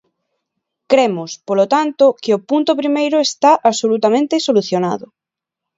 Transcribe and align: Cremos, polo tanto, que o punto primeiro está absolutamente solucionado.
Cremos, 0.91 1.31
polo 1.47 1.65
tanto, 1.75 2.05
que 2.21 2.31
o 2.37 2.43
punto 2.49 2.71
primeiro 2.81 3.17
está 3.27 3.51
absolutamente 3.69 4.35
solucionado. 4.47 5.05